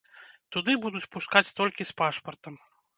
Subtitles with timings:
[0.55, 2.53] Туды будуць пускаць толькі з пашпартам.